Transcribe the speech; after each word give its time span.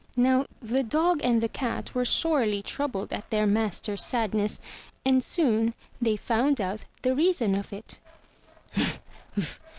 Now 0.17 0.47
the 0.63 0.81
dog 0.81 1.21
and 1.23 1.41
the 1.41 1.47
cat 1.47 1.93
were 1.93 2.05
sorely 2.05 2.63
troubled 2.63 3.13
at 3.13 3.29
their 3.29 3.45
master's 3.45 4.03
sadness, 4.03 4.59
and 5.05 5.23
soon 5.23 5.75
they 6.01 6.17
found 6.17 6.59
out 6.59 6.85
the 7.03 7.13
reason 7.13 7.53
of 7.53 7.71
it. 7.71 7.99